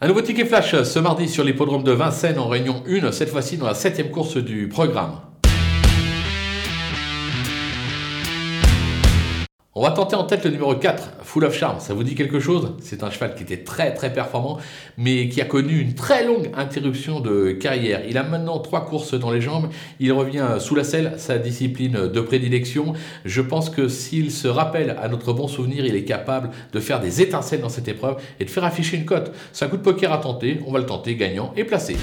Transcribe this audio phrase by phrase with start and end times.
[0.00, 3.56] Un nouveau ticket flash ce mardi sur l'hippodrome de Vincennes en réunion 1, cette fois-ci
[3.56, 5.18] dans la septième course du programme.
[9.78, 11.78] On va tenter en tête le numéro 4, Full of Charm.
[11.78, 12.74] Ça vous dit quelque chose?
[12.82, 14.58] C'est un cheval qui était très très performant,
[14.96, 18.02] mais qui a connu une très longue interruption de carrière.
[18.08, 19.68] Il a maintenant trois courses dans les jambes.
[20.00, 22.94] Il revient sous la selle, sa discipline de prédilection.
[23.24, 26.98] Je pense que s'il se rappelle à notre bon souvenir, il est capable de faire
[26.98, 29.30] des étincelles dans cette épreuve et de faire afficher une cote.
[29.52, 30.58] C'est un coup de poker à tenter.
[30.66, 31.94] On va le tenter gagnant et placé.